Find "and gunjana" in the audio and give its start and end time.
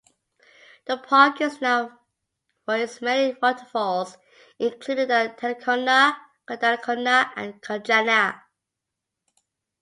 7.35-8.41